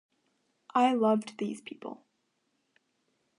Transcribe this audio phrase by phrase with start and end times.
[0.73, 2.01] I loved these people.